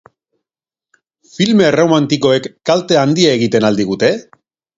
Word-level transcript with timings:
Filme 1.33 1.67
erromantikoek 1.67 2.49
kalte 2.71 2.99
handia 3.03 3.37
egiten 3.41 3.71
al 3.71 3.79
digute? 3.83 4.13